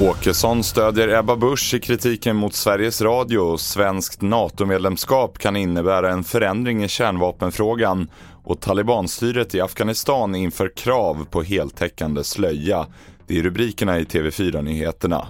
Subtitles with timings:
[0.00, 3.56] Åkesson stödjer Ebba Busch i kritiken mot Sveriges Radio.
[3.56, 8.08] Svenskt NATO-medlemskap kan innebära en förändring i kärnvapenfrågan
[8.44, 12.86] och talibanstyret i Afghanistan inför krav på heltäckande slöja.
[13.26, 15.26] Det är rubrikerna i TV4-nyheterna.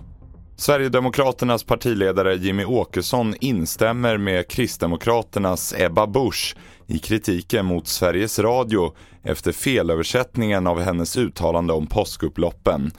[0.57, 9.53] Sverigedemokraternas partiledare Jimmy Åkesson instämmer med Kristdemokraternas Ebba Busch i kritiken mot Sveriges Radio efter
[9.53, 12.91] felöversättningen av hennes uttalande om påskupploppen.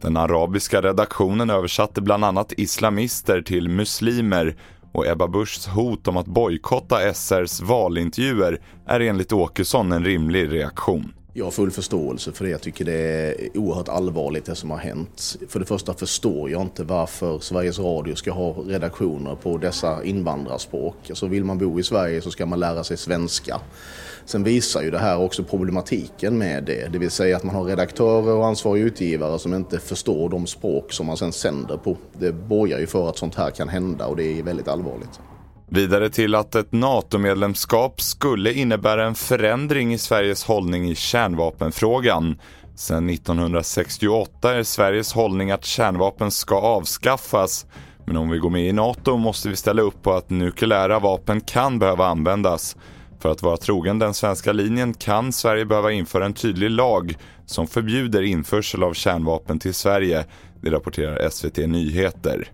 [0.00, 4.56] Den arabiska redaktionen översatte bland annat islamister till muslimer
[4.92, 11.12] och Ebba Buschs hot om att bojkotta SRs valintervjuer är enligt Åkesson en rimlig reaktion.
[11.38, 12.50] Jag har full förståelse för det.
[12.50, 15.36] Jag tycker det är oerhört allvarligt det som har hänt.
[15.48, 20.96] För det första förstår jag inte varför Sveriges Radio ska ha redaktioner på dessa invandrarspråk.
[21.08, 23.60] Alltså vill man bo i Sverige så ska man lära sig svenska.
[24.24, 26.92] Sen visar ju det här också problematiken med det.
[26.92, 30.92] Det vill säga att man har redaktörer och ansvariga utgivare som inte förstår de språk
[30.92, 31.96] som man sen sänder på.
[32.18, 35.20] Det borgar ju för att sånt här kan hända och det är väldigt allvarligt.
[35.70, 42.38] Vidare till att ett NATO-medlemskap skulle innebära en förändring i Sveriges hållning i kärnvapenfrågan.
[42.74, 47.66] Sedan 1968 är Sveriges hållning att kärnvapen ska avskaffas.
[48.06, 51.40] Men om vi går med i NATO måste vi ställa upp på att nukleära vapen
[51.40, 52.76] kan behöva användas.
[53.20, 57.16] För att vara trogen den svenska linjen kan Sverige behöva införa en tydlig lag
[57.46, 60.24] som förbjuder införsel av kärnvapen till Sverige.
[60.60, 62.48] Det rapporterar SVT Nyheter.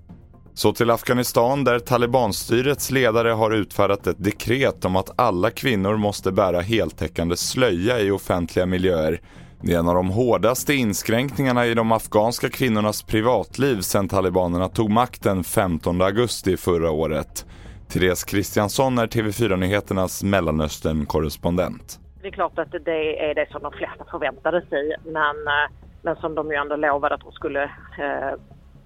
[0.57, 6.33] Så till Afghanistan där talibanstyrets ledare har utfärdat ett dekret om att alla kvinnor måste
[6.33, 9.21] bära heltäckande slöja i offentliga miljöer.
[9.61, 14.91] Det är en av de hårdaste inskränkningarna i de afghanska kvinnornas privatliv sedan talibanerna tog
[14.91, 17.47] makten 15 augusti förra året.
[17.89, 22.01] Therese Kristiansson är TV4-nyheternas Mellanöstern-korrespondent.
[22.23, 25.71] Det är klart att det är det som de flesta förväntade sig men, eh,
[26.03, 28.39] men som de ju ändå lovade att de skulle eh,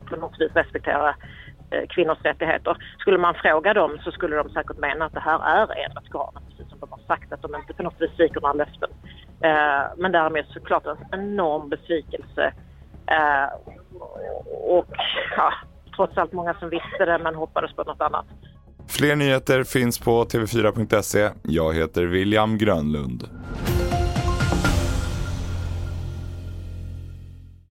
[0.08, 1.14] på något vis respektera
[1.70, 2.76] Eh, kvinnors rättigheter.
[2.98, 6.42] Skulle man fråga dem så skulle de säkert mena att det här är enligt Koranen,
[6.48, 8.90] precis som de har sagt att de inte på något vis sviker några löften.
[9.40, 12.52] Eh, men därmed såklart en enorm besvikelse
[13.06, 13.48] eh,
[14.68, 14.86] och
[15.36, 15.52] ja,
[15.96, 18.26] trots allt många som visste det men hoppades på något annat.
[18.88, 21.30] Fler nyheter finns på tv4.se.
[21.42, 23.24] Jag heter William Grönlund.